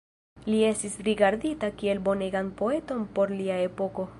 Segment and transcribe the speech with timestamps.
[0.45, 4.09] Li estis rigardita kiel bonegan poeton por lia epoko.